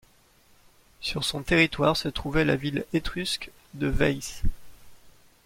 Sur 0.99 1.23
son 1.23 1.43
territoire 1.43 1.95
se 1.95 2.07
trouvait 2.07 2.43
la 2.43 2.55
ville 2.55 2.85
étrusque 2.91 3.51
de 3.75 3.85
Véies. 3.85 4.41